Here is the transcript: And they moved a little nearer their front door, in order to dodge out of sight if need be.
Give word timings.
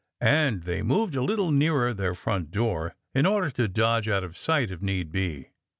And 0.19 0.63
they 0.63 0.81
moved 0.81 1.13
a 1.13 1.21
little 1.21 1.51
nearer 1.51 1.93
their 1.93 2.15
front 2.15 2.49
door, 2.49 2.95
in 3.13 3.27
order 3.27 3.51
to 3.51 3.67
dodge 3.67 4.09
out 4.09 4.23
of 4.23 4.35
sight 4.35 4.71
if 4.71 4.81
need 4.81 5.11
be. 5.11 5.51